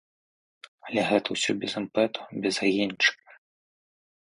Але 0.87 1.01
гэта 1.09 1.27
ўсё 1.35 1.51
без 1.65 1.71
імпэту, 1.83 2.19
без 2.47 2.55
агеньчыка. 2.69 3.31